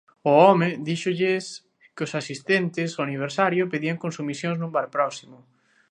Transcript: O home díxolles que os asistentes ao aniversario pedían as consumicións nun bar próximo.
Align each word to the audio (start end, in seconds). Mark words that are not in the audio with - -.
O 0.31 0.31
home 0.45 0.69
díxolles 0.87 1.45
que 1.95 2.03
os 2.07 2.13
asistentes 2.21 2.89
ao 2.91 3.05
aniversario 3.07 3.69
pedían 3.73 3.97
as 3.99 4.03
consumicións 4.05 4.57
nun 4.59 4.71
bar 4.77 4.87
próximo. 4.95 5.37